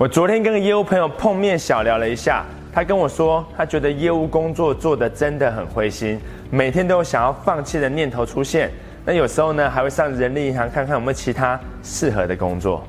[0.00, 6.20] 我昨天跟个业务朋友碰面小聊了一下，他跟我说，他觉得业务工作做得真的很灰心，
[6.50, 8.68] 每天都有想要放弃的念头出现。
[9.04, 12.84] 那有时候呢，还会上人力银行看看有没有其他适合的工作。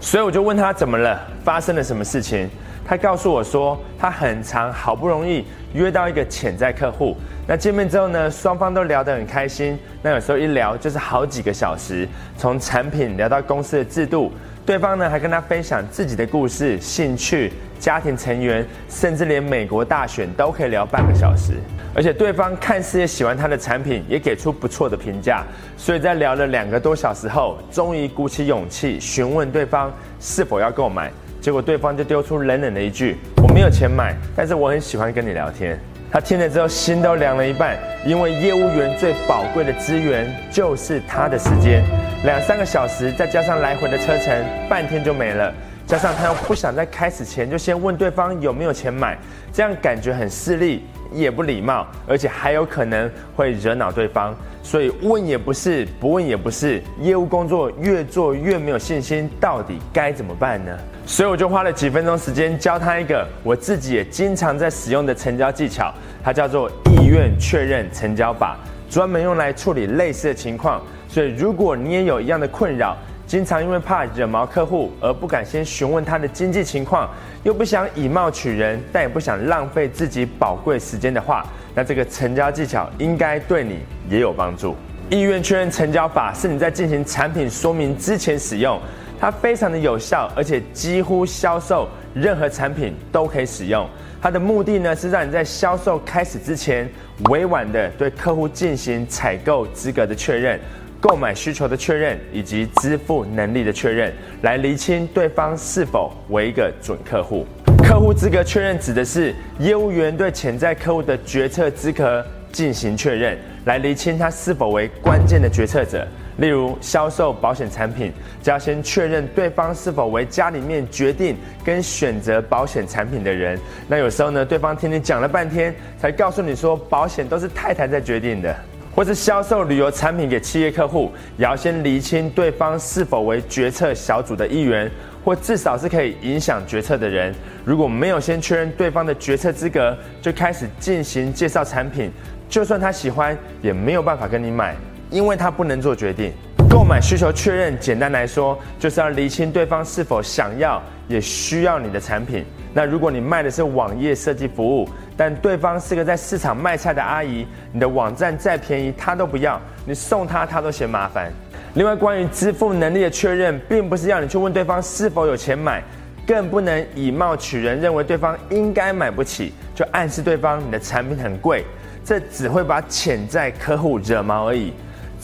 [0.00, 2.48] 所以我就问他怎么了，发生了什么事情？
[2.86, 7.16] 他告诉我说，他很长，好不容易约到一个潜在客户。
[7.46, 9.78] 那见面之后呢，双方都聊得很开心。
[10.02, 14.32] 那有时候一聊就是好几个小时，从产品聊到公司的制度。
[14.64, 21.52] 对方呢还跟他分享自己的故事、兴趣、家庭成员，甚至连美国大选都可以聊半个小时。
[21.94, 25.44] 而且对方看似也喜欢他的产品，也给出不错的评价。
[25.76, 31.12] 所以在聊了两个多小时后，终于鼓起勇气询问对方是否要购买。
[31.42, 35.78] 结果对方就丢出冷冷的一句：“我没有钱买，但是我很喜欢跟你聊天。”
[36.14, 41.82] 他听了之后心都凉了一半，因为业务员最宝贵的资源就是他的时间，
[42.24, 44.32] 两三个小时再加上来回的车程，
[44.68, 45.52] 半天就没了。
[45.88, 49.18] 加上他又不想在开始前就先问对方有没有钱买，
[49.52, 50.86] 这样感觉很势利。
[51.12, 56.82] 也不礼貌，而且还有可能会惹恼对方，所以问也不是，不问也不是。
[57.00, 60.76] 业务工作越做越没有信心，到底该怎么办呢？
[61.06, 68.56] 所以我就花了几分钟时间教他一个我自己也经常在使用的成交技巧，它叫做意愿确认成交法，
[68.88, 70.80] 专门用来处理类似的情况。
[71.06, 72.96] 所以如果你也有一样的困扰，
[73.34, 77.10] 经常因为怕惹毛客户而不敢先询问他的经济情况，
[77.42, 84.76] 又不想以貌取人，但也不想浪费自己宝贵时间的话，那这个成交技巧应该对你也有帮助。
[85.10, 88.80] 意愿确认成交法是你在进行产品说明之前使用，
[89.18, 93.84] 它非常的有效，而且几乎销售任何产品都可以使用。
[94.22, 96.88] 它的目的呢是让你在销售开始之前，
[97.30, 100.60] 委婉的对客户进行采购资格的确认。
[101.06, 104.10] 购买需求的确认以及支付能力的确认，
[104.40, 107.46] 来厘清对方是否为一个准客户。
[107.86, 113.36] 客户资格确认指的是业务员对潜在客户的决策资格进行确认，
[113.66, 116.08] 来厘清他是否为关键的决策者。
[116.38, 118.10] 例如销售保险产品，
[118.42, 123.60] 就要先确认对方是否为家里面决定跟选择保险产品的人。
[123.86, 128.56] 那有时候呢，对方听你讲了半天，才告诉你说保险都是太太在决定的。
[128.94, 134.88] 或是销售旅游产品给企业客户，也要先厘清对方是否为决策小组的一员，
[135.24, 137.34] 或至少是可以影响决策的人。
[137.64, 142.08] 如果没有先确认对方的决策资格，就开始进行介绍产品，
[142.48, 144.76] 就算他喜欢，也没有办法跟你买，
[145.10, 146.32] 因为他不能做决定。
[146.70, 152.44] 购买需求确认，简单来说，就是要厘清对方是否想要，也需要你的产品。
[152.76, 161.32] 那如果你卖的是网页设计服务，但对方是个在市场卖菜的阿姨，你的网站再便宜他都不要，你送他他都嫌麻烦。
[161.74, 165.82] 另外，关于支付能力的确认，并不是要你去问对方是否有钱买，
[166.26, 171.64] 更不能以貌取人，认为对方应该买不起，就暗示对方你的产品很贵，
[172.04, 174.72] 这只会把潜在客户惹毛而已。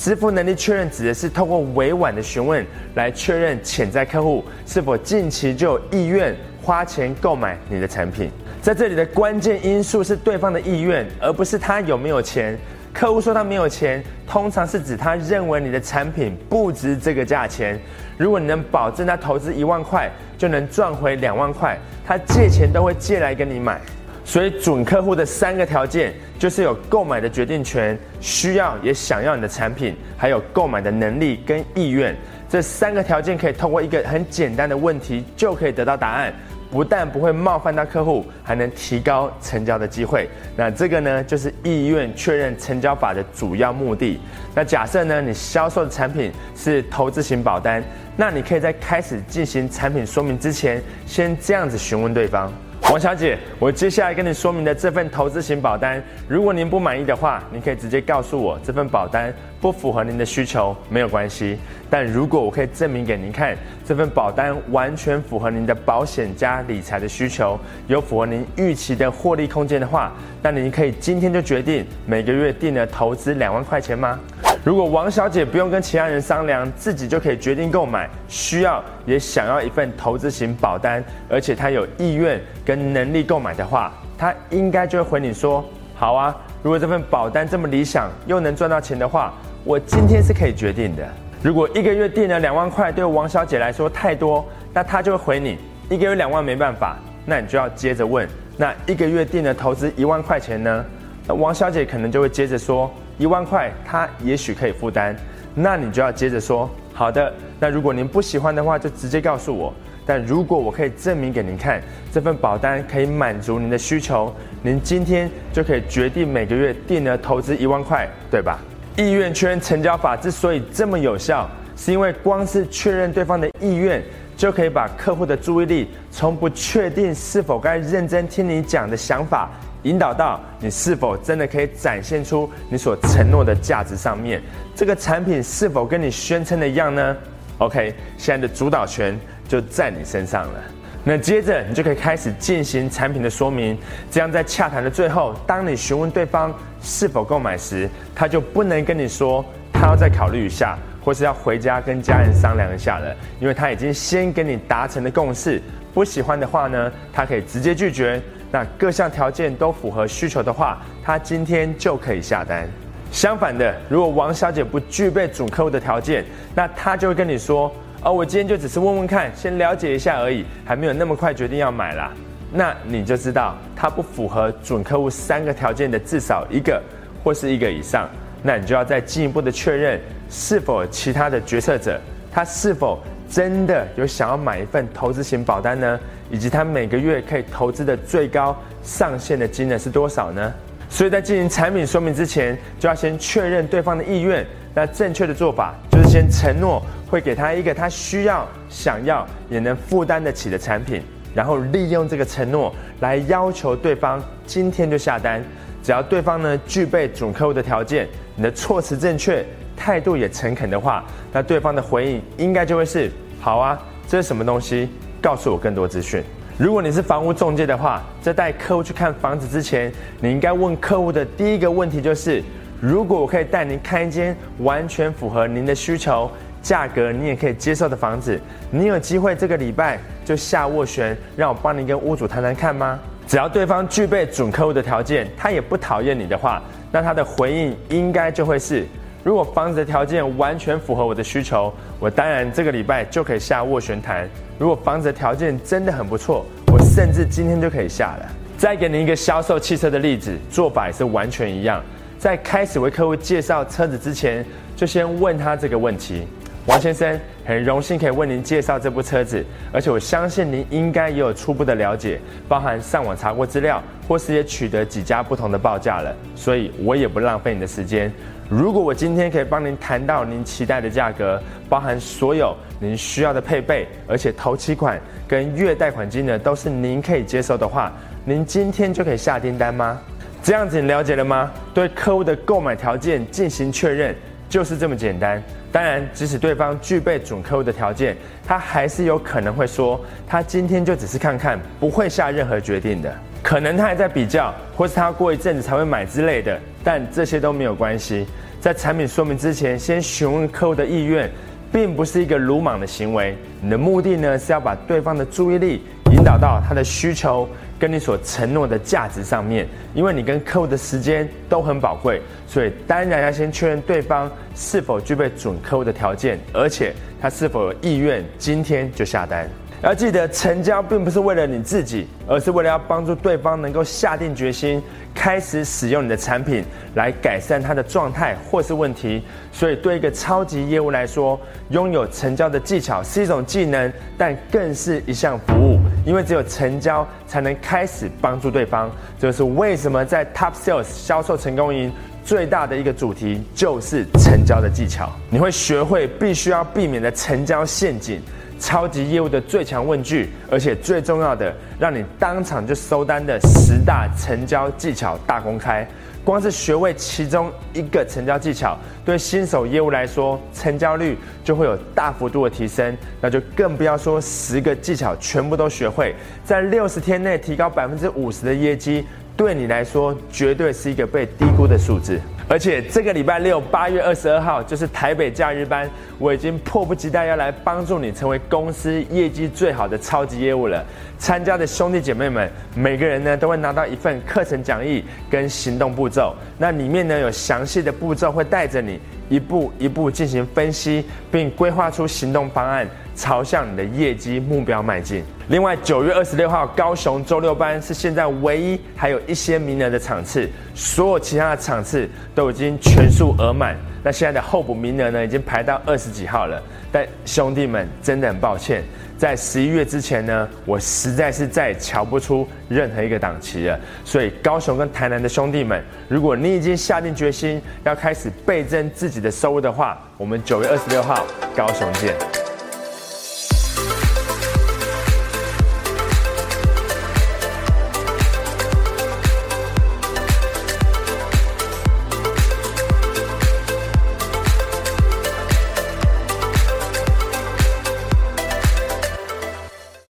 [0.01, 8.31] 支付能力确认指的是通过委婉的询问来确认潜在客户是否近期就有意愿花钱购买你的产品。
[8.63, 12.59] 在这里的关键因素是对方的意愿，而不是他有没有钱。
[12.95, 17.79] 客户说他没有钱，通常是指他认为你的产品不值这个价钱。
[18.17, 23.79] 如果你能保证他投资一万块就能赚回两万块，他借钱都会借来跟你买。
[24.25, 32.17] 所以，准客户的三个条件就是有购买的决定权，需要也想要你的产品，还有购买的能力跟意愿。
[32.49, 36.33] 这三个条件可以通过一个很简单的问题就可以得到答案，
[36.71, 40.31] 不但不会冒犯到客户，还能提高成交的机会。
[40.57, 44.19] 那这个呢，就是意愿确认成交法的主要目的。
[44.55, 47.85] 那假设呢，你销售的产品是投资型保单，
[48.17, 52.51] 那你可以在开始进行产品说明之前，先这样子询问对方。
[52.89, 61.57] 王小姐，我接下来跟你说明的这份投资型保单，如果您不满意的话，您可以直接告诉我这份保单不符合您的需求，没有关系。
[61.89, 67.57] 但如果我可以证明给您看，这份保单完全符合您的保险加理财的需求，
[67.87, 70.13] 有符合您预期的获利空间的话，
[70.43, 74.19] 那您可以今天就决定每个月定额投资两万块钱吗？
[74.63, 82.39] 如果王小姐不用跟其他人商量，自己就可以决定购买，需要也想要一份投资型保单，而且她有意愿
[82.71, 85.65] 跟能力购买的话，他应该就会回你说：
[85.97, 86.33] 好啊，
[86.63, 89.35] 如果这份保单这么理想，又能赚到钱的话，
[89.65, 91.05] 我今天是可以决定的。
[91.43, 95.59] 如果一个月定了两万块对王小姐来说太多，那她就会回你：
[95.89, 96.97] 一个月两万没办法，
[97.27, 100.85] 那你就要接着问：那一个月定了投资一万块钱呢？
[101.27, 102.89] 那王小姐可能就会接着说。
[103.19, 105.17] 一万块，他也许可以负担，
[105.57, 109.75] 那你就要接着说，好的，那如果您不喜欢的话，就直接告诉我。
[110.11, 111.81] 但如果我可以证明给您看，
[112.13, 118.59] 这份保单可以满足您的需求，您今天就可以决定每个月定额投资一万块，对吧？
[118.97, 124.03] 意愿确认成交法之所以这么有效，是因为光是确认对方的意愿，
[124.37, 129.49] 就可以把客户的注意力从不确定是否该认真听你讲的想法，
[129.85, 134.43] 引导到你是否真的可以展现出你所承诺的价值上面。
[134.75, 137.17] 这个产品是否跟你宣称的一样呢
[137.61, 139.17] ？OK，现在的主导权。
[139.51, 140.63] 就在你身上了。
[141.03, 143.77] 那接着你就可以开始进行产品的说明，
[144.09, 155.61] 这样在洽谈的最后，当你询问对方是否购买时，他就不能跟你说他要再考虑一下，或是要回家跟家人商量一下了，因为他已经先跟你达成了共识。
[155.93, 158.23] 不喜欢的话呢，他可以直接拒绝。
[158.53, 162.69] 那各项条件都符合需求的话，他今天就可以下单。
[163.11, 166.25] 相反的，如果王小姐不具备准客户的条件，
[166.55, 167.73] 那她就会跟你说。
[168.03, 172.11] 哦，我今天就只是问问看，先了解一下而已，还没有那么快决定要买啦。
[172.51, 176.83] 那你就知道她不符合准客户三个条件的至少一个
[177.23, 178.09] 或是一个以上，
[178.43, 182.01] 那你就要再进一步的确认是否其他的决策者
[182.33, 182.99] 他是否
[183.29, 186.01] 真的有想要买一份投资型保单呢？
[186.31, 190.55] 以及他每个月可以投资的最高上限的金额是多少呢？
[190.91, 194.45] 所以在进行产品说明之前，就要先确认对方的意愿。
[194.75, 201.03] 那正确的做法就是先承诺会给他一个他需要、想要也能负担得起的产品，
[201.35, 205.43] 然后利用这个承诺来要求对方今天就下单。
[205.83, 208.07] 只要对方呢具备准客户的条件，
[208.37, 209.45] 你的措辞正确，
[209.77, 213.11] 态度也诚恳的话，那对方的回应应该就会是：
[213.41, 214.89] 好啊，这是什么东西？
[215.23, 216.23] 告诉我更多资讯。
[216.61, 219.91] 如果你是房屋中介的话，在带客户去看房子之前，
[220.21, 222.45] 你应该问客户的第一个问题就是。
[222.79, 226.31] 如果我可以带您看一间完全符合您的需求、
[226.61, 228.39] 价格你也可以接受的房子，
[228.71, 232.99] 你有机会这个礼拜就下斡旋，让我帮您跟屋主谈谈看吗？
[233.27, 236.63] 只要对方具备准客户的条件，他也不讨厌你的话，
[236.93, 238.87] 那他的回应应该就会是：
[239.23, 244.27] 如果房子的条件完全符合我的需求，我当然这个礼拜就可以下斡旋谈。
[244.59, 248.27] 如果房子的条件真的很不错，我甚至今天就可以下了。
[248.57, 251.83] 再给您一个销售汽车的例子，做法也是完全一样。
[252.19, 254.45] 在开始为客户介绍车子之前，
[254.75, 256.27] 就先问他这个问题：
[256.67, 266.15] 王先生，很荣幸可以为您介绍这部车子，而且我相信您应该也有初步的了解，包含上网查过资料，或是也取得几家不同的报价了。
[266.37, 268.13] 所以我也不浪费你的时间。
[268.49, 277.91] 如果我今天可以帮您谈到您期待的价格，包含所有您需要的配备，而且头期款跟月贷款金额都是您可以接受的话，
[278.25, 279.99] 您今天就可以下订单吗？
[280.43, 281.51] 这样子你了解了吗？
[281.73, 284.15] 对客户的购买条件进行确认，
[284.51, 285.43] 就是这么简单。
[285.73, 293.15] 当然，即使对方具备准客户的条件，他还是有可能会说，他今天就只是看看，不会下任何决定的。
[293.43, 296.61] 可能他还在比较，或是他过一阵子才会买之类的。
[296.83, 298.27] 但这些都没有关系。
[298.61, 301.31] 在产品说明之前，先询问客户的意愿，
[301.71, 303.39] 并不是一个鲁莽的行为。
[303.63, 305.85] 你的目的呢，是要把对方的注意力
[306.21, 307.49] 引导到他的需求。
[307.79, 319.49] 跟你所承诺的价值上面，因为你跟客户的时间都很宝贵，所以当然要先确认对方是否具备准客户的条件，而且他是否有意愿今天就下单。
[319.83, 324.83] 要记得，成交并不是为了你自己，而是为了要帮助对方能够下定决心，
[325.15, 326.63] 开始使用你的产品
[326.97, 329.23] 来改善他的状态或是问题。
[329.51, 331.41] 所以，对一个超级业务来说，
[331.71, 335.80] 拥有成交的技巧是一种技能，但更是一项服务。
[336.05, 338.91] 因为只有成交，才能开始帮助对方。
[339.19, 341.93] 这是为什么在 Top Sales 销售成功营
[342.25, 345.11] 最大的一个主题，就是成交的技巧。
[345.29, 348.21] 你会学会必须要避免的成交陷阱。
[348.59, 355.89] 超级业务的最强问句，而且最重要的，让你当场就收单的十大成交技巧大公开。
[356.25, 362.97] 光是学会其中一个成交技巧，对新手业务来说，成交率就会有大幅度的提升。
[363.21, 369.05] 那就更不要说十个技巧全部都学会，在六十天内提高百分之五十的业绩，
[369.37, 372.21] 对你来说绝对是一个被低估的数字。
[372.51, 375.89] 而且这个礼拜六八月二十二号就是台北假日班，
[376.19, 380.85] 我已经迫不及待要来帮助你成为公司业绩最好的超级业务了。
[381.17, 392.85] 参加的兄弟姐妹们，每个人呢都会拿到一份课程讲义跟行动步骤，那里面呢有详细的步骤会带着你一步一步进行分析，并规划出行动方案。
[393.21, 395.23] 朝向你的业绩目标迈进。
[395.49, 403.77] 另外，九月二十六号高雄周六班是现在唯一还有一些名额的场次，所有其他的场次都已经全数额满。
[404.03, 406.63] 那现在的候补名额呢，已经排到二十几号了。
[406.91, 408.83] 但兄弟们，真的很抱歉，
[409.19, 413.79] 在十一月之前呢，我实在是再也瞧不出任何一个档期了。
[414.03, 422.40] 所以高雄跟台南的兄弟们，如果你已经下定决心要开始倍增自己的收入的话，我们九月二十六号高雄见。